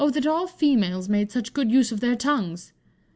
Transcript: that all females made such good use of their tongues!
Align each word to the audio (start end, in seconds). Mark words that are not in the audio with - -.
that 0.11 0.25
all 0.25 0.47
females 0.47 1.07
made 1.07 1.31
such 1.31 1.53
good 1.53 1.71
use 1.71 1.91
of 1.91 1.99
their 1.99 2.15
tongues! 2.15 2.73